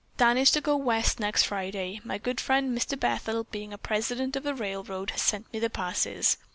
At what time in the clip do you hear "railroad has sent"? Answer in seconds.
4.55-5.53